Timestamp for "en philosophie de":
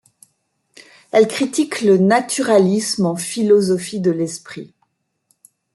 3.05-4.09